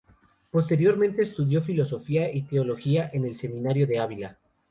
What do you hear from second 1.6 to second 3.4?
Filosofía y Teología en el